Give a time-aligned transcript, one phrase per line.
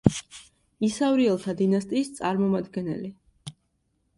[0.87, 3.13] ისავრიელთა დინასტიის წარმომადგენელი.